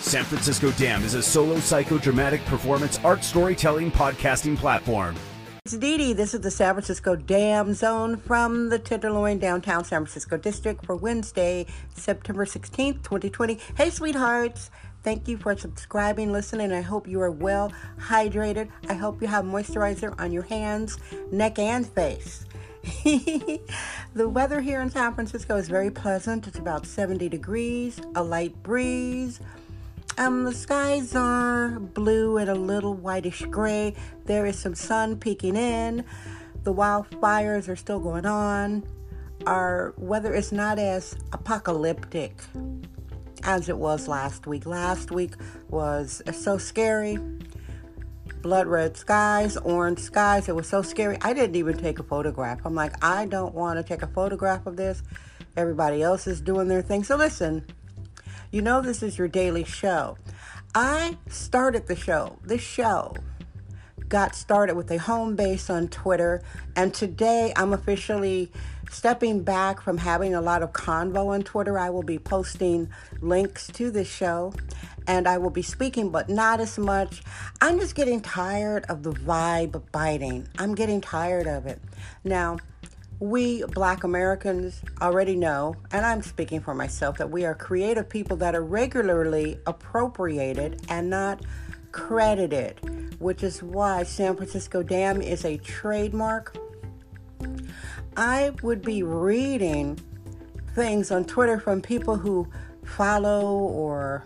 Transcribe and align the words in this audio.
San 0.00 0.24
Francisco 0.24 0.70
Dam 0.72 1.04
is 1.04 1.14
a 1.14 1.22
solo 1.22 1.56
psychodramatic 1.56 2.44
performance 2.46 2.98
art 3.04 3.22
storytelling 3.22 3.92
podcasting 3.92 4.56
platform. 4.56 5.14
It's 5.66 5.76
Dee 5.76 5.98
Dee. 5.98 6.12
This 6.14 6.32
is 6.32 6.40
the 6.40 6.50
San 6.50 6.74
Francisco 6.74 7.14
Dam 7.14 7.74
Zone 7.74 8.16
from 8.16 8.70
the 8.70 8.78
Tenderloin 8.78 9.38
downtown 9.38 9.84
San 9.84 10.00
Francisco 10.00 10.38
district 10.38 10.86
for 10.86 10.96
Wednesday, 10.96 11.66
September 11.94 12.46
16th, 12.46 13.02
2020. 13.02 13.58
Hey, 13.76 13.90
sweethearts. 13.90 14.70
Thank 15.02 15.28
you 15.28 15.36
for 15.36 15.56
subscribing, 15.56 16.32
listening. 16.32 16.72
I 16.72 16.80
hope 16.80 17.06
you 17.06 17.20
are 17.20 17.30
well 17.30 17.70
hydrated. 17.98 18.68
I 18.88 18.94
hope 18.94 19.20
you 19.20 19.28
have 19.28 19.44
moisturizer 19.44 20.18
on 20.18 20.32
your 20.32 20.44
hands, 20.44 20.98
neck, 21.30 21.58
and 21.58 21.86
face. 21.86 22.46
the 23.04 24.28
weather 24.28 24.62
here 24.62 24.80
in 24.80 24.90
San 24.90 25.14
Francisco 25.14 25.56
is 25.56 25.68
very 25.68 25.90
pleasant. 25.90 26.46
It's 26.46 26.58
about 26.58 26.86
70 26.86 27.28
degrees, 27.28 28.00
a 28.14 28.22
light 28.24 28.60
breeze. 28.62 29.40
Um, 30.20 30.44
the 30.44 30.52
skies 30.52 31.16
are 31.16 31.80
blue 31.80 32.36
and 32.36 32.50
a 32.50 32.54
little 32.54 32.92
whitish 32.92 33.40
gray. 33.46 33.94
There 34.26 34.44
is 34.44 34.58
some 34.58 34.74
sun 34.74 35.16
peeking 35.16 35.56
in. 35.56 36.04
The 36.62 36.74
wildfires 36.74 37.70
are 37.70 37.74
still 37.74 38.00
going 38.00 38.26
on. 38.26 38.84
Our 39.46 39.94
weather 39.96 40.34
is 40.34 40.52
not 40.52 40.78
as 40.78 41.16
apocalyptic 41.32 42.38
as 43.44 43.70
it 43.70 43.78
was 43.78 44.08
last 44.08 44.46
week. 44.46 44.66
Last 44.66 45.10
week 45.10 45.36
was 45.70 46.20
so 46.34 46.58
scary. 46.58 47.18
Blood 48.42 48.66
red 48.66 48.98
skies, 48.98 49.56
orange 49.56 50.00
skies. 50.00 50.50
It 50.50 50.54
was 50.54 50.68
so 50.68 50.82
scary. 50.82 51.16
I 51.22 51.32
didn't 51.32 51.56
even 51.56 51.78
take 51.78 51.98
a 51.98 52.02
photograph. 52.02 52.60
I'm 52.66 52.74
like, 52.74 53.02
I 53.02 53.24
don't 53.24 53.54
want 53.54 53.78
to 53.78 53.82
take 53.82 54.02
a 54.02 54.06
photograph 54.08 54.66
of 54.66 54.76
this. 54.76 55.02
Everybody 55.56 56.02
else 56.02 56.26
is 56.26 56.42
doing 56.42 56.68
their 56.68 56.82
thing. 56.82 57.04
So 57.04 57.16
listen, 57.16 57.64
you 58.50 58.62
know 58.62 58.80
this 58.80 59.02
is 59.02 59.16
your 59.16 59.28
daily 59.28 59.64
show. 59.64 60.16
I 60.74 61.16
started 61.28 61.86
the 61.86 61.96
show. 61.96 62.38
This 62.44 62.60
show 62.60 63.14
got 64.08 64.34
started 64.34 64.74
with 64.74 64.90
a 64.90 64.98
home 64.98 65.36
base 65.36 65.70
on 65.70 65.86
Twitter, 65.88 66.42
and 66.74 66.92
today 66.92 67.52
I'm 67.56 67.72
officially 67.72 68.50
stepping 68.90 69.44
back 69.44 69.80
from 69.80 69.98
having 69.98 70.34
a 70.34 70.40
lot 70.40 70.62
of 70.62 70.72
convo 70.72 71.28
on 71.28 71.42
Twitter. 71.42 71.78
I 71.78 71.90
will 71.90 72.02
be 72.02 72.18
posting 72.18 72.88
links 73.20 73.68
to 73.68 73.90
this 73.90 74.08
show 74.08 74.52
and 75.06 75.26
I 75.28 75.38
will 75.38 75.50
be 75.50 75.62
speaking, 75.62 76.10
but 76.10 76.28
not 76.28 76.60
as 76.60 76.78
much. 76.78 77.22
I'm 77.60 77.78
just 77.78 77.94
getting 77.94 78.20
tired 78.20 78.84
of 78.88 79.02
the 79.02 79.12
vibe 79.12 79.80
biting. 79.92 80.48
I'm 80.58 80.74
getting 80.74 81.00
tired 81.00 81.46
of 81.46 81.66
it. 81.66 81.80
Now, 82.24 82.58
we 83.20 83.62
black 83.64 84.02
Americans 84.02 84.80
already 85.02 85.36
know, 85.36 85.76
and 85.92 86.06
I'm 86.06 86.22
speaking 86.22 86.60
for 86.60 86.74
myself, 86.74 87.18
that 87.18 87.30
we 87.30 87.44
are 87.44 87.54
creative 87.54 88.08
people 88.08 88.36
that 88.38 88.54
are 88.54 88.64
regularly 88.64 89.58
appropriated 89.66 90.80
and 90.88 91.10
not 91.10 91.42
credited, 91.92 92.80
which 93.20 93.42
is 93.42 93.62
why 93.62 94.02
San 94.04 94.36
Francisco 94.36 94.82
Dam 94.82 95.20
is 95.20 95.44
a 95.44 95.58
trademark. 95.58 96.56
I 98.16 98.52
would 98.62 98.82
be 98.82 99.02
reading 99.02 99.98
things 100.74 101.10
on 101.10 101.24
Twitter 101.24 101.60
from 101.60 101.82
people 101.82 102.16
who 102.16 102.48
follow 102.84 103.58
or 103.58 104.24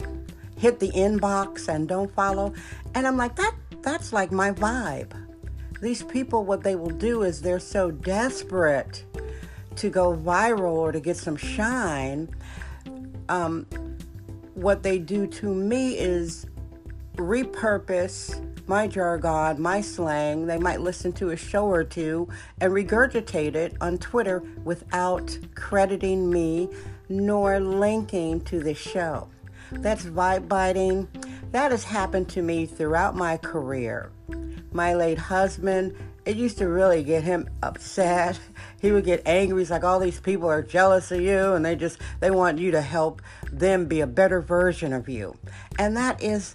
hit 0.56 0.78
the 0.78 0.90
inbox 0.92 1.68
and 1.68 1.88
don't 1.88 2.14
follow. 2.14 2.54
And 2.94 3.06
I'm 3.06 3.16
like, 3.16 3.34
that 3.36 3.54
that's 3.82 4.12
like 4.12 4.30
my 4.30 4.52
vibe. 4.52 5.23
These 5.84 6.02
people, 6.02 6.46
what 6.46 6.62
they 6.62 6.76
will 6.76 6.88
do 6.88 7.24
is 7.24 7.42
they're 7.42 7.60
so 7.60 7.90
desperate 7.90 9.04
to 9.76 9.90
go 9.90 10.16
viral 10.16 10.72
or 10.72 10.92
to 10.92 10.98
get 10.98 11.18
some 11.18 11.36
shine. 11.36 12.34
Um, 13.28 13.66
what 14.54 14.82
they 14.82 14.98
do 14.98 15.26
to 15.26 15.54
me 15.54 15.98
is 15.98 16.46
repurpose 17.16 18.42
my 18.66 18.86
jargon, 18.86 19.60
my 19.60 19.82
slang. 19.82 20.46
They 20.46 20.56
might 20.56 20.80
listen 20.80 21.12
to 21.12 21.32
a 21.32 21.36
show 21.36 21.66
or 21.66 21.84
two 21.84 22.30
and 22.62 22.72
regurgitate 22.72 23.54
it 23.54 23.76
on 23.82 23.98
Twitter 23.98 24.42
without 24.64 25.38
crediting 25.54 26.30
me 26.30 26.70
nor 27.10 27.60
linking 27.60 28.40
to 28.44 28.60
the 28.60 28.72
show. 28.72 29.28
That's 29.70 30.06
vibe 30.06 30.48
biting. 30.48 31.08
That 31.50 31.72
has 31.72 31.84
happened 31.84 32.30
to 32.30 32.40
me 32.40 32.64
throughout 32.64 33.16
my 33.16 33.36
career. 33.36 34.10
My 34.74 34.94
late 34.94 35.18
husband, 35.18 35.96
it 36.26 36.36
used 36.36 36.58
to 36.58 36.68
really 36.68 37.02
get 37.02 37.24
him 37.24 37.48
upset. 37.62 38.38
He 38.82 38.92
would 38.92 39.06
get 39.06 39.22
angry. 39.24 39.62
He's 39.62 39.70
like, 39.70 39.82
all 39.82 39.98
these 39.98 40.20
people 40.20 40.46
are 40.46 40.60
jealous 40.60 41.10
of 41.10 41.22
you 41.22 41.54
and 41.54 41.64
they 41.64 41.74
just, 41.74 41.98
they 42.20 42.30
want 42.30 42.58
you 42.58 42.70
to 42.72 42.82
help 42.82 43.22
them 43.50 43.86
be 43.86 44.02
a 44.02 44.06
better 44.06 44.42
version 44.42 44.92
of 44.92 45.08
you. 45.08 45.38
And 45.78 45.96
that 45.96 46.22
is 46.22 46.54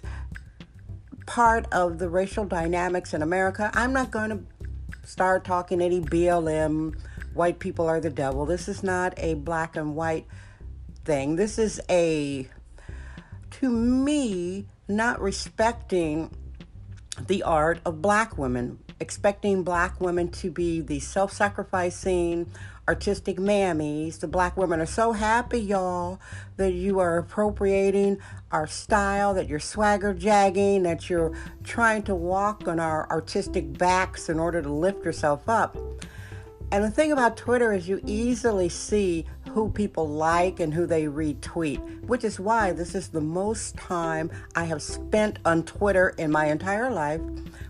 part 1.26 1.66
of 1.72 1.98
the 1.98 2.08
racial 2.08 2.44
dynamics 2.44 3.14
in 3.14 3.22
America. 3.22 3.68
I'm 3.74 3.92
not 3.92 4.12
going 4.12 4.30
to 4.30 4.44
start 5.04 5.44
talking 5.44 5.80
any 5.80 6.00
BLM, 6.00 6.96
white 7.34 7.58
people 7.58 7.88
are 7.88 8.00
the 8.00 8.10
devil. 8.10 8.46
This 8.46 8.68
is 8.68 8.84
not 8.84 9.12
a 9.16 9.34
black 9.34 9.74
and 9.74 9.96
white 9.96 10.26
thing. 11.04 11.34
This 11.34 11.58
is 11.58 11.80
a 11.90 12.48
to 13.50 13.68
me, 13.68 14.66
not 14.88 15.20
respecting 15.20 16.34
the 17.30 17.44
art 17.44 17.80
of 17.84 18.02
black 18.02 18.36
women, 18.36 18.76
expecting 18.98 19.62
black 19.62 20.00
women 20.00 20.28
to 20.28 20.50
be 20.50 20.80
the 20.80 20.98
self 20.98 21.32
sacrificing, 21.32 22.50
artistic 22.88 23.36
mammies. 23.36 24.18
The 24.18 24.26
black 24.26 24.56
women 24.56 24.80
are 24.80 24.86
so 24.86 25.12
happy, 25.12 25.60
y'all, 25.60 26.18
that 26.56 26.72
you 26.72 26.98
are 26.98 27.18
appropriating 27.18 28.18
our 28.50 28.66
style, 28.66 29.32
that 29.34 29.46
you're 29.46 29.60
swagger 29.60 30.12
jagging, 30.12 30.82
that 30.82 31.08
you're 31.08 31.32
trying 31.62 32.02
to 32.02 32.16
walk 32.16 32.66
on 32.66 32.80
our 32.80 33.08
artistic 33.10 33.78
backs 33.78 34.28
in 34.28 34.40
order 34.40 34.60
to 34.60 34.68
lift 34.68 35.04
yourself 35.04 35.48
up. 35.48 35.76
And 36.72 36.82
the 36.82 36.90
thing 36.90 37.12
about 37.12 37.36
Twitter 37.36 37.72
is 37.72 37.88
you 37.88 38.00
easily 38.06 38.68
see 38.68 39.24
who 39.50 39.70
people 39.70 40.08
like 40.08 40.60
and 40.60 40.72
who 40.72 40.86
they 40.86 41.04
retweet, 41.04 41.80
which 42.06 42.24
is 42.24 42.40
why 42.40 42.72
this 42.72 42.94
is 42.94 43.08
the 43.08 43.20
most 43.20 43.76
time 43.76 44.30
I 44.54 44.64
have 44.64 44.82
spent 44.82 45.38
on 45.44 45.64
Twitter 45.64 46.14
in 46.18 46.30
my 46.30 46.46
entire 46.46 46.90
life, 46.90 47.20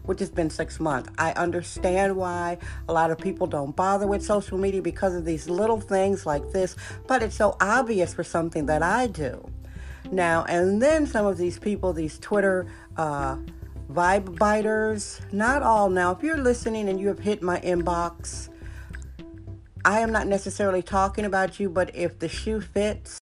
which 0.05 0.21
has 0.21 0.31
been 0.31 0.51
six 0.51 0.79
months. 0.79 1.11
I 1.19 1.33
understand 1.33 2.17
why 2.17 2.59
a 2.89 2.93
lot 2.93 3.11
of 3.11 3.19
people 3.19 3.47
don't 3.47 3.75
bother 3.75 4.07
with 4.07 4.25
social 4.25 4.59
media 4.59 4.83
because 4.83 5.15
of 5.15 5.25
these 5.25 5.49
little 5.49 5.81
things 5.81 6.27
like 6.27 6.53
this, 6.53 6.77
but 7.07 7.23
it's 7.23 7.37
so 7.37 7.57
obvious 7.61 8.15
for 8.15 8.25
something 8.25 8.67
that 8.67 8.83
I 8.83 9.07
do. 9.07 9.51
Now, 10.13 10.45
and 10.45 10.83
then 10.83 11.07
some 11.07 11.27
of 11.27 11.39
these 11.39 11.59
people, 11.59 11.93
these 11.93 12.19
Twitter, 12.19 12.67
uh, 12.97 13.37
vibe 13.93 14.39
biters, 14.39 15.21
not 15.33 15.63
all 15.63 15.91
now. 15.91 16.13
If 16.13 16.23
you're 16.23 16.37
listening 16.37 16.89
and 16.89 17.01
you 17.01 17.09
have 17.09 17.19
hit 17.19 17.43
my 17.43 17.61
inbox, 17.61 18.49
I 19.85 20.01
am 20.01 20.13
not 20.13 20.27
necessarily 20.27 20.83
talking 20.83 21.25
about 21.25 21.59
you, 21.59 21.71
but 21.71 21.95
if 21.95 22.19
the 22.19 22.29
shoe 22.29 22.61
fits. 22.61 23.19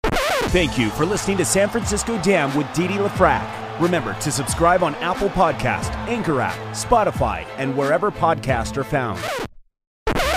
Thank 0.50 0.78
you 0.78 0.90
for 0.90 1.06
listening 1.06 1.38
to 1.38 1.46
San 1.46 1.70
Francisco 1.70 2.22
Dam 2.22 2.56
with 2.56 2.72
Dee 2.74 2.88
Dee 2.88 2.96
LaFrac. 2.96 3.80
Remember 3.80 4.14
to 4.22 4.32
subscribe 4.32 4.82
on 4.82 4.96
Apple 4.96 5.30
Podcast, 5.30 5.92
Anchor 6.08 6.42
app, 6.42 6.58
Spotify, 6.74 7.46
and 7.58 7.78
wherever 7.78 8.10
podcasts 8.10 8.76
are 8.78 8.84
found. 8.84 9.20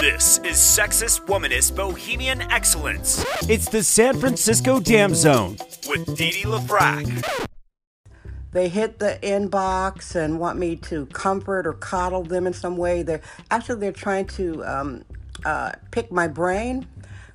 This 0.01 0.39
is 0.39 0.57
Sexist 0.57 1.27
Womanist 1.27 1.77
Bohemian 1.77 2.43
Excellence. 2.43 3.25
It's 3.49 3.69
the 3.69 3.83
San 3.83 4.19
Francisco 4.19 4.81
Dam 4.81 5.15
Zone 5.15 5.57
with 5.89 6.17
Dee 6.17 6.31
Dee 6.33 6.43
LaFrac. 6.43 7.49
They 8.53 8.69
hit 8.69 8.99
the 8.99 9.19
inbox 9.23 10.17
and 10.17 10.41
want 10.41 10.59
me 10.59 10.75
to 10.77 11.07
comfort 11.07 11.67
or 11.67 11.73
coddle 11.75 12.25
them 12.25 12.47
in 12.47 12.53
some 12.53 12.77
way. 12.77 13.03
They're 13.03 13.21
actually 13.51 13.81
they're 13.81 13.93
trying 13.93 14.27
to 14.29 14.65
um, 14.65 15.05
uh, 15.45 15.73
pick 15.91 16.11
my 16.13 16.29
brain 16.29 16.87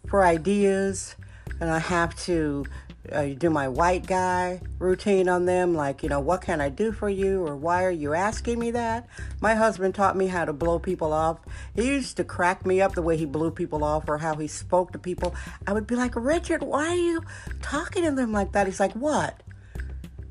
for 0.07 0.23
ideas, 0.23 1.15
and 1.59 1.69
I 1.69 1.79
have 1.79 2.15
to 2.25 2.65
uh, 3.11 3.25
do 3.37 3.49
my 3.49 3.67
white 3.67 4.07
guy 4.07 4.59
routine 4.79 5.29
on 5.29 5.45
them, 5.45 5.75
like, 5.75 6.03
you 6.03 6.09
know, 6.09 6.19
what 6.19 6.41
can 6.41 6.61
I 6.61 6.69
do 6.69 6.91
for 6.91 7.09
you, 7.09 7.45
or 7.45 7.55
why 7.55 7.83
are 7.83 7.91
you 7.91 8.13
asking 8.13 8.59
me 8.59 8.71
that? 8.71 9.07
My 9.41 9.55
husband 9.55 9.95
taught 9.95 10.15
me 10.15 10.27
how 10.27 10.45
to 10.45 10.53
blow 10.53 10.79
people 10.79 11.13
off. 11.13 11.39
He 11.75 11.87
used 11.87 12.17
to 12.17 12.23
crack 12.23 12.65
me 12.65 12.81
up 12.81 12.93
the 12.93 13.01
way 13.01 13.17
he 13.17 13.25
blew 13.25 13.51
people 13.51 13.83
off 13.83 14.09
or 14.09 14.17
how 14.17 14.35
he 14.35 14.47
spoke 14.47 14.91
to 14.93 14.99
people. 14.99 15.35
I 15.67 15.73
would 15.73 15.87
be 15.87 15.95
like, 15.95 16.15
Richard, 16.15 16.63
why 16.63 16.87
are 16.87 16.95
you 16.95 17.21
talking 17.61 18.03
to 18.03 18.11
them 18.11 18.31
like 18.31 18.53
that? 18.53 18.67
He's 18.67 18.79
like, 18.79 18.93
what? 18.93 19.41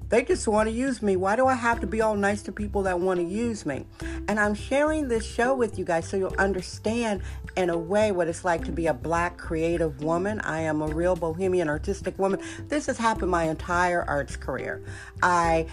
They 0.08 0.24
just 0.24 0.46
want 0.46 0.68
to 0.68 0.74
use 0.74 1.02
me. 1.02 1.16
Why 1.16 1.36
do 1.36 1.46
I 1.46 1.54
have 1.54 1.80
to 1.80 1.86
be 1.86 2.00
all 2.00 2.14
nice 2.14 2.42
to 2.42 2.52
people 2.52 2.82
that 2.82 3.00
want 3.00 3.20
to 3.20 3.26
use 3.26 3.64
me? 3.64 3.86
And 4.28 4.38
I'm 4.38 4.54
sharing 4.54 5.08
this 5.08 5.24
show 5.24 5.54
with 5.54 5.78
you 5.78 5.84
guys 5.84 6.08
so 6.08 6.16
you'll 6.16 6.34
understand 6.38 7.22
in 7.56 7.70
a 7.70 7.78
way 7.78 8.12
what 8.12 8.28
it's 8.28 8.44
like 8.44 8.64
to 8.64 8.72
be 8.72 8.86
a 8.86 8.94
black 8.94 9.38
creative 9.38 10.02
woman. 10.02 10.40
I 10.40 10.60
am 10.60 10.82
a 10.82 10.86
real 10.86 11.16
bohemian 11.16 11.68
artistic 11.68 12.18
woman. 12.18 12.40
This 12.68 12.86
has 12.86 12.98
happened 12.98 13.30
my 13.30 13.44
entire 13.44 14.02
arts 14.02 14.36
career. 14.36 14.82
I 15.22 15.66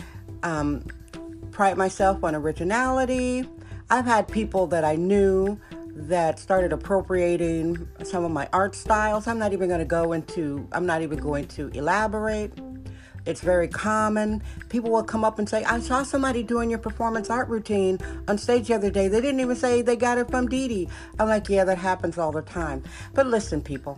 um, 0.44 0.86
pride 1.52 1.78
myself 1.78 2.24
on 2.24 2.36
originality. 2.36 3.48
I've 3.90 4.06
had 4.06 4.28
people 4.28 4.68
that 4.68 4.86
I 4.86 4.96
knew 4.96 5.60
that 5.94 6.40
started 6.40 6.72
appropriating 6.72 7.88
some 8.04 8.24
of 8.24 8.32
my 8.32 8.48
art 8.54 8.76
styles. 8.76 9.28
I'm 9.28 9.38
not 9.38 9.54
even 9.54 9.68
going 9.68 9.80
to 9.80 9.86
go 9.86 10.14
into, 10.14 10.68
I'm 10.72 10.86
not 10.86 11.02
even 11.02 11.20
going 11.20 11.48
to 11.50 11.68
elaborate. 11.70 12.54
It's 13.26 13.42
very 13.42 13.68
common. 13.68 14.42
People 14.70 14.92
will 14.92 15.04
come 15.04 15.24
up 15.24 15.38
and 15.38 15.48
say, 15.48 15.64
I 15.64 15.80
saw 15.80 16.04
somebody 16.04 16.44
doing 16.44 16.70
your 16.70 16.80
performance 16.80 17.30
art 17.30 17.50
routine 17.50 18.00
on 18.28 18.38
stage 18.38 18.68
the 18.68 18.76
other 18.76 18.90
day. 18.90 19.08
They 19.08 19.22
didn't 19.22 19.40
even 19.40 19.56
say 19.56 19.82
they 19.82 19.96
got 19.96 20.18
it 20.18 20.30
from 20.30 20.48
Dee 20.48 20.68
Dee. 20.68 20.90
I'm 21.20 21.30
like, 21.30 21.48
yeah, 21.50 21.64
that 21.66 21.78
happens 21.78 22.18
all 22.18 22.32
the 22.32 22.42
time. 22.42 22.84
But 23.14 23.28
listen, 23.28 23.62
people, 23.62 23.98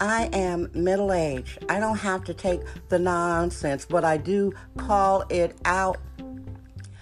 I 0.00 0.28
am 0.32 0.70
middle 0.74 1.12
aged. 1.12 1.64
I 1.68 1.80
don't 1.80 1.98
have 1.98 2.24
to 2.24 2.34
take 2.34 2.60
the 2.88 2.98
nonsense, 2.98 3.84
but 3.84 4.04
I 4.04 4.16
do 4.18 4.52
call 4.76 5.24
it 5.30 5.56
out. 5.64 5.98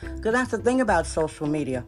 Because 0.00 0.32
that's 0.32 0.50
the 0.50 0.58
thing 0.58 0.80
about 0.80 1.06
social 1.06 1.46
media. 1.46 1.84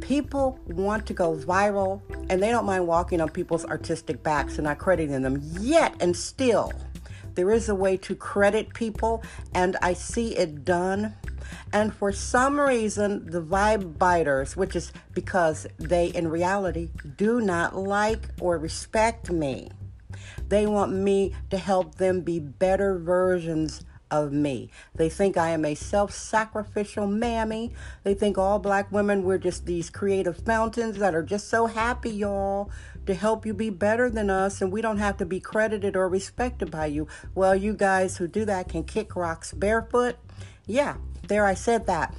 People 0.00 0.60
want 0.66 1.06
to 1.06 1.14
go 1.14 1.34
viral 1.34 2.00
and 2.30 2.40
they 2.40 2.50
don't 2.50 2.66
mind 2.66 2.86
walking 2.86 3.20
on 3.20 3.28
people's 3.28 3.64
artistic 3.64 4.22
backs 4.22 4.58
and 4.58 4.64
not 4.64 4.78
crediting 4.78 5.22
them. 5.22 5.40
Yet 5.58 5.94
and 6.00 6.16
still, 6.16 6.72
there 7.34 7.50
is 7.50 7.68
a 7.68 7.74
way 7.74 7.96
to 7.98 8.14
credit 8.14 8.74
people, 8.74 9.22
and 9.54 9.76
I 9.82 9.94
see 9.94 10.36
it 10.36 10.64
done. 10.64 11.14
And 11.72 11.94
for 11.94 12.12
some 12.12 12.60
reason, 12.60 13.30
the 13.30 13.42
vibe 13.42 13.98
biters, 13.98 14.56
which 14.56 14.76
is 14.76 14.92
because 15.12 15.66
they 15.78 16.06
in 16.06 16.28
reality 16.28 16.90
do 17.16 17.40
not 17.40 17.76
like 17.76 18.28
or 18.40 18.58
respect 18.58 19.30
me, 19.30 19.70
they 20.48 20.66
want 20.66 20.92
me 20.92 21.34
to 21.50 21.58
help 21.58 21.96
them 21.96 22.20
be 22.20 22.38
better 22.38 22.98
versions 22.98 23.84
of 24.12 24.32
me. 24.32 24.70
They 24.94 25.08
think 25.08 25.36
I 25.36 25.50
am 25.50 25.64
a 25.64 25.74
self 25.74 26.12
sacrificial 26.12 27.08
mammy. 27.08 27.72
They 28.04 28.14
think 28.14 28.38
all 28.38 28.60
black 28.60 28.92
women, 28.92 29.24
we're 29.24 29.38
just 29.38 29.66
these 29.66 29.90
creative 29.90 30.36
fountains 30.36 30.98
that 30.98 31.14
are 31.14 31.22
just 31.22 31.48
so 31.48 31.66
happy, 31.66 32.10
y'all, 32.10 32.70
to 33.06 33.14
help 33.14 33.44
you 33.44 33.54
be 33.54 33.70
better 33.70 34.08
than 34.10 34.30
us, 34.30 34.60
and 34.60 34.70
we 34.70 34.82
don't 34.82 34.98
have 34.98 35.16
to 35.16 35.26
be 35.26 35.40
credited 35.40 35.96
or 35.96 36.08
respected 36.08 36.70
by 36.70 36.86
you. 36.86 37.08
Well, 37.34 37.56
you 37.56 37.72
guys 37.72 38.18
who 38.18 38.28
do 38.28 38.44
that 38.44 38.68
can 38.68 38.84
kick 38.84 39.16
rocks 39.16 39.52
barefoot. 39.52 40.16
Yeah, 40.66 40.98
there 41.26 41.46
I 41.46 41.54
said 41.54 41.86
that. 41.86 42.14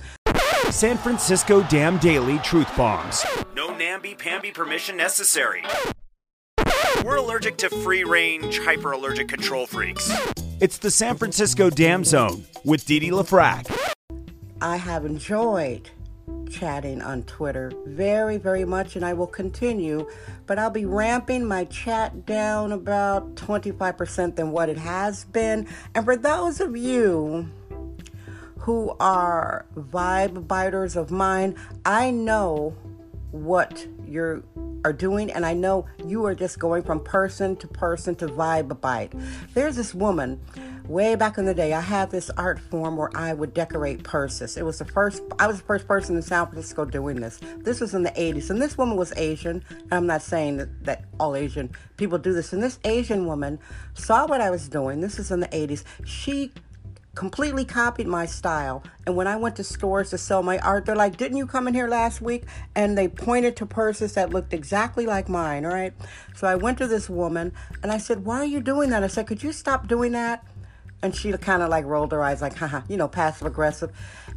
San 0.72 0.98
Francisco 0.98 1.62
Dam 1.64 2.00
Daily 2.00 2.40
Truth 2.40 2.76
Bombs. 2.76 3.24
No 3.56 3.78
namby-pamby 3.78 4.52
permission 4.52 4.98
necessary. 4.98 5.64
We're 7.06 7.18
allergic 7.18 7.58
to 7.58 7.70
free 7.70 8.04
range, 8.04 8.60
hyper 8.60 8.94
allergic 8.94 9.28
control 9.28 9.68
freaks. 9.68 10.12
It's 10.64 10.78
the 10.78 10.92
San 10.92 11.18
Francisco 11.18 11.70
Dam 11.70 12.06
Zone 12.06 12.46
with 12.64 12.86
Dee 12.86 13.00
Dee 13.00 13.10
LaFrac. 13.10 13.70
I 14.62 14.78
have 14.78 15.04
enjoyed 15.04 15.90
chatting 16.50 17.02
on 17.02 17.24
Twitter 17.24 17.74
very, 17.86 18.38
very 18.38 18.64
much, 18.64 18.96
and 18.96 19.04
I 19.04 19.12
will 19.12 19.28
continue. 19.28 20.10
But 20.46 20.60
I'll 20.60 20.70
be 20.70 20.86
ramping 20.86 21.46
my 21.46 21.66
chat 21.66 22.26
down 22.26 22.72
about 22.72 23.36
25% 23.36 24.38
than 24.38 24.54
what 24.54 24.70
it 24.70 24.78
has 24.78 25.26
been. 25.26 25.68
And 25.94 26.06
for 26.06 26.16
those 26.16 26.62
of 26.62 26.78
you 26.78 27.52
who 28.60 28.96
are 29.02 29.66
vibe 29.76 30.48
biters 30.48 30.96
of 30.96 31.12
mine, 31.12 31.58
I 31.84 32.10
know 32.10 32.74
what 33.32 33.86
you're 34.08 34.42
are 34.86 34.94
doing, 34.94 35.32
and 35.32 35.46
I 35.46 35.54
know 35.54 35.86
you 36.06 36.26
are 36.26 36.36
just 36.36 36.60
going 36.60 36.84
from 36.84 37.04
person 37.04 37.56
to 37.58 37.68
person 37.68 38.16
to 38.16 38.28
vibe 38.28 38.80
bite. 38.82 39.14
There's 39.54 39.76
this 39.76 39.94
woman 39.94 40.40
way 40.88 41.16
back 41.16 41.38
in 41.38 41.46
the 41.46 41.54
day. 41.54 41.74
I 41.74 41.82
had 41.82 42.12
this 42.12 42.30
art 42.32 42.60
form 42.60 42.98
where 42.98 43.10
I 43.16 43.34
would 43.34 43.54
decorate 43.54 44.04
purses. 44.04 44.58
It 44.58 44.64
was 44.64 44.80
the 44.80 44.86
first. 44.86 45.22
I 45.40 45.48
was 45.48 45.58
the 45.58 45.66
first 45.66 45.88
person 45.88 46.16
in 46.16 46.22
San 46.22 46.48
Francisco 46.48 46.86
doing 46.86 47.20
this. 47.20 47.40
This 47.58 47.80
was 47.80 47.94
in 47.94 48.04
the 48.04 48.12
80s, 48.12 48.50
and 48.50 48.62
this 48.62 48.78
woman 48.78 48.98
was 48.98 49.14
Asian. 49.16 49.64
I'm 49.92 50.08
not 50.08 50.22
saying 50.22 50.58
that, 50.58 50.86
that 50.86 51.06
all 51.20 51.36
Asian 51.36 51.72
people 51.98 52.18
do 52.18 52.34
this. 52.34 52.54
And 52.54 52.62
this 52.62 52.80
Asian 52.84 53.26
woman 53.26 53.60
saw 53.94 54.28
what 54.28 54.42
I 54.42 54.50
was 54.50 54.68
doing. 54.68 55.02
This 55.02 55.20
is 55.20 55.32
in 55.32 55.40
the 55.40 55.48
80s. 55.48 55.84
She 56.06 56.52
completely 57.16 57.64
copied 57.64 58.08
my 58.08 58.26
style. 58.26 58.84
And 59.06 59.16
when 59.16 59.28
I 59.28 59.36
went 59.36 59.56
to 59.58 59.64
stores 59.64 60.10
to 60.12 60.18
sell 60.18 60.42
my 60.42 60.58
art, 60.60 60.86
they're 60.86 60.96
like, 60.96 61.18
Didn't 61.18 61.38
you 61.38 61.46
come 61.46 61.68
in 61.68 61.74
here 61.74 61.88
last 61.88 62.22
week? 62.22 62.44
And 62.76 62.98
they 62.98 63.08
pointed 63.08 63.56
to 63.58 63.66
purses 63.66 64.14
that 64.14 64.32
looked 64.32 64.54
exactly 64.54 65.06
like 65.06 65.30
mine, 65.30 65.66
all 65.66 65.74
right? 65.74 65.94
So 66.36 66.48
I 66.48 66.56
went 66.56 66.78
to 66.80 66.88
this 66.88 67.10
woman 67.10 67.54
and 67.82 67.92
I 67.92 67.98
said, 67.98 68.26
Why 68.26 68.38
are 68.38 68.46
you 68.46 68.62
doing 68.62 68.90
that? 68.90 69.04
I 69.04 69.08
said, 69.08 69.28
Could 69.28 69.44
you 69.44 69.52
stop 69.52 69.88
doing 69.88 70.14
that? 70.14 70.46
And 71.04 71.14
she 71.14 71.34
kind 71.34 71.62
of 71.62 71.70
like 71.70 71.84
rolled 71.84 72.14
her 72.14 72.24
eyes, 72.24 72.42
like, 72.42 72.56
haha, 72.56 72.82
you 72.88 72.96
know, 72.96 73.10
passive 73.10 73.46
aggressive. 73.46 73.92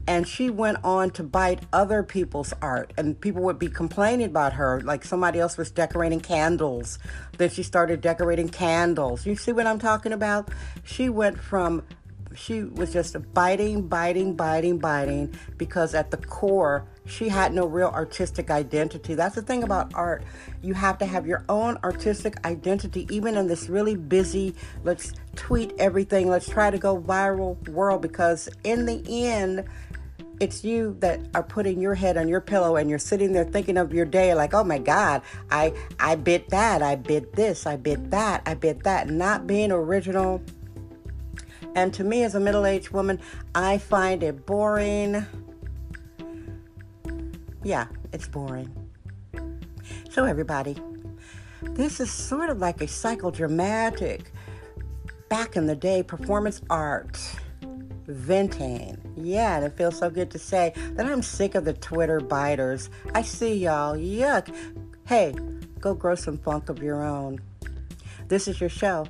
And 0.08 0.26
she 0.26 0.50
went 0.50 0.78
on 0.82 1.10
to 1.10 1.22
bite 1.22 1.60
other 1.72 2.02
people's 2.02 2.52
art. 2.60 2.92
And 2.98 3.20
people 3.20 3.42
would 3.42 3.58
be 3.58 3.68
complaining 3.68 4.26
about 4.26 4.52
her. 4.54 4.80
Like 4.80 5.04
somebody 5.04 5.38
else 5.38 5.56
was 5.56 5.70
decorating 5.70 6.18
candles. 6.18 6.98
Then 7.38 7.50
she 7.50 7.62
started 7.62 8.00
decorating 8.00 8.48
candles. 8.48 9.26
You 9.26 9.36
see 9.36 9.52
what 9.52 9.68
I'm 9.68 9.78
talking 9.78 10.12
about? 10.12 10.50
She 10.82 11.08
went 11.08 11.38
from 11.38 11.84
she 12.36 12.64
was 12.64 12.92
just 12.92 13.16
biting, 13.32 13.88
biting, 13.88 14.34
biting, 14.34 14.78
biting 14.78 15.34
because 15.56 15.94
at 15.94 16.10
the 16.10 16.16
core, 16.18 16.86
she 17.06 17.28
had 17.28 17.52
no 17.52 17.66
real 17.66 17.88
artistic 17.88 18.50
identity. 18.50 19.14
That's 19.14 19.34
the 19.34 19.42
thing 19.42 19.62
about 19.62 19.94
art. 19.94 20.24
You 20.62 20.74
have 20.74 20.98
to 20.98 21.06
have 21.06 21.26
your 21.26 21.44
own 21.48 21.78
artistic 21.82 22.44
identity, 22.44 23.06
even 23.10 23.36
in 23.36 23.46
this 23.46 23.68
really 23.68 23.96
busy, 23.96 24.54
let's 24.84 25.12
tweet 25.34 25.72
everything, 25.78 26.28
let's 26.28 26.48
try 26.48 26.70
to 26.70 26.78
go 26.78 27.00
viral 27.00 27.68
world 27.68 28.02
because 28.02 28.48
in 28.64 28.86
the 28.86 29.02
end, 29.08 29.64
it's 30.40 30.64
you 30.64 30.96
that 31.00 31.20
are 31.34 31.42
putting 31.42 31.80
your 31.80 31.94
head 31.94 32.16
on 32.16 32.28
your 32.28 32.40
pillow 32.40 32.76
and 32.76 32.90
you're 32.90 32.98
sitting 32.98 33.32
there 33.32 33.44
thinking 33.44 33.78
of 33.78 33.94
your 33.94 34.04
day 34.04 34.34
like 34.34 34.52
oh 34.52 34.62
my 34.62 34.78
god 34.78 35.22
i 35.50 35.72
i 35.98 36.14
bit 36.14 36.46
that 36.50 36.82
i 36.82 36.94
bit 36.94 37.32
this 37.32 37.64
i 37.64 37.74
bit 37.74 38.10
that 38.10 38.42
i 38.44 38.52
bit 38.52 38.82
that 38.84 39.08
not 39.08 39.46
being 39.46 39.72
original 39.72 40.42
and 41.76 41.92
to 41.94 42.02
me, 42.02 42.24
as 42.24 42.34
a 42.34 42.40
middle 42.40 42.66
aged 42.66 42.90
woman, 42.90 43.20
I 43.54 43.76
find 43.78 44.22
it 44.22 44.46
boring. 44.46 45.24
Yeah, 47.62 47.86
it's 48.12 48.26
boring. 48.26 48.74
So, 50.10 50.24
everybody, 50.24 50.76
this 51.62 52.00
is 52.00 52.10
sort 52.10 52.48
of 52.48 52.58
like 52.58 52.80
a 52.80 52.86
psychodramatic, 52.86 54.22
back 55.28 55.56
in 55.56 55.66
the 55.66 55.76
day 55.76 56.02
performance 56.02 56.62
art 56.70 57.20
venting. 58.06 58.96
Yeah, 59.16 59.56
and 59.56 59.66
it 59.66 59.76
feels 59.76 59.98
so 59.98 60.08
good 60.08 60.30
to 60.30 60.38
say 60.38 60.72
that 60.92 61.04
I'm 61.04 61.22
sick 61.22 61.54
of 61.54 61.66
the 61.66 61.74
Twitter 61.74 62.20
biters. 62.20 62.88
I 63.14 63.20
see 63.20 63.54
y'all. 63.54 63.96
Yuck. 63.96 64.54
Hey, 65.06 65.34
go 65.80 65.92
grow 65.92 66.14
some 66.14 66.38
funk 66.38 66.70
of 66.70 66.82
your 66.82 67.04
own. 67.04 67.40
This 68.28 68.48
is 68.48 68.60
your 68.60 68.70
show. 68.70 69.06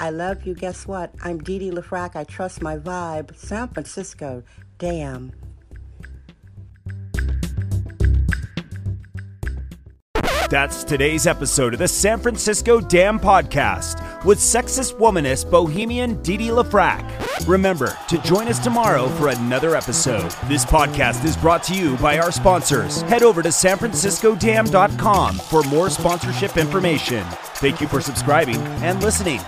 I 0.00 0.10
love 0.10 0.46
you. 0.46 0.54
Guess 0.54 0.86
what? 0.86 1.14
I'm 1.22 1.38
Dee 1.38 1.58
Dee 1.58 1.70
LaFrac. 1.70 2.16
I 2.16 2.24
trust 2.24 2.62
my 2.62 2.76
vibe. 2.76 3.36
San 3.36 3.68
Francisco. 3.68 4.42
Damn. 4.78 5.32
That's 10.50 10.84
today's 10.84 11.26
episode 11.26 11.72
of 11.72 11.78
the 11.80 11.88
San 11.88 12.20
Francisco 12.20 12.80
Dam 12.80 13.18
Podcast 13.18 14.24
with 14.24 14.38
sexist 14.38 14.98
womanist 14.98 15.50
bohemian 15.50 16.22
Dee 16.22 16.36
Dee 16.36 16.48
LaFrac. 16.48 17.48
Remember 17.48 17.96
to 18.08 18.18
join 18.18 18.46
us 18.48 18.58
tomorrow 18.58 19.08
for 19.08 19.28
another 19.28 19.74
episode. 19.74 20.30
This 20.46 20.64
podcast 20.64 21.24
is 21.24 21.36
brought 21.36 21.62
to 21.64 21.74
you 21.74 21.96
by 21.96 22.18
our 22.18 22.30
sponsors. 22.30 23.02
Head 23.02 23.22
over 23.22 23.42
to 23.42 23.48
sanfranciscodam.com 23.48 25.36
for 25.36 25.62
more 25.64 25.90
sponsorship 25.90 26.56
information. 26.56 27.24
Thank 27.56 27.80
you 27.80 27.88
for 27.88 28.00
subscribing 28.00 28.60
and 28.82 29.02
listening. 29.02 29.40